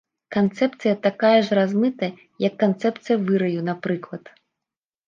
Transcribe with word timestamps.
Канцэпцыя 0.35 0.93
такая 1.07 1.35
ж 1.49 1.59
размытая, 1.61 2.09
як 2.47 2.53
канцэпцыя 2.65 3.17
выраю, 3.29 3.61
напрыклад. 3.71 4.23